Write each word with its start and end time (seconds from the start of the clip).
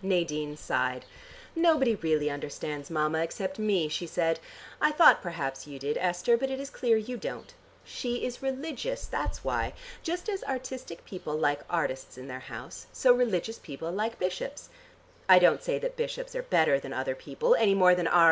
Nadine 0.00 0.56
sighed. 0.56 1.04
"Nobody 1.54 1.94
really 1.94 2.30
understands 2.30 2.88
Mama 2.88 3.18
except 3.18 3.58
me," 3.58 3.86
she 3.86 4.06
said. 4.06 4.40
"I 4.80 4.90
thought 4.90 5.20
perhaps 5.20 5.66
you 5.66 5.78
did, 5.78 5.98
Esther, 5.98 6.38
but 6.38 6.48
it 6.48 6.58
is 6.58 6.70
clear 6.70 6.96
you 6.96 7.18
don't. 7.18 7.52
She 7.84 8.24
is 8.24 8.40
religious, 8.42 9.04
that's 9.04 9.44
why. 9.44 9.74
Just 10.02 10.30
as 10.30 10.42
artistic 10.44 11.04
people 11.04 11.36
like 11.36 11.60
artists 11.68 12.16
in 12.16 12.28
their 12.28 12.40
house, 12.48 12.86
so 12.94 13.12
religious 13.12 13.58
people 13.58 13.92
like 13.92 14.18
bishops. 14.18 14.70
I 15.28 15.38
don't 15.38 15.62
say 15.62 15.78
that 15.80 15.96
bishops 15.96 16.34
are 16.34 16.40
better 16.42 16.80
than 16.80 16.94
other 16.94 17.14
people, 17.14 17.54
any 17.54 17.74
more 17.74 17.94
than 17.94 18.06
R. 18.08 18.22